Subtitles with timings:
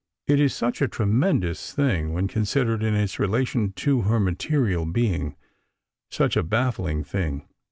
[0.25, 6.35] It is such a tremendous thing when considered in its relation to her material being—such
[6.35, 7.47] a baffling thing.